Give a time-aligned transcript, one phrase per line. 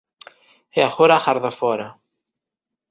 [0.77, 1.87] E agora agarda fóra.